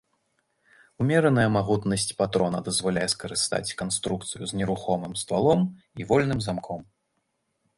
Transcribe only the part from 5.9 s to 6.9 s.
і вольным замком.